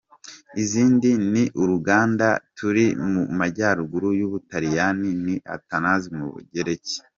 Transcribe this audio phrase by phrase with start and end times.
[0.63, 6.97] Izindi ni urugana i Turin mu majyaruguru y’u Butaliyani na Athens mu Bugereki.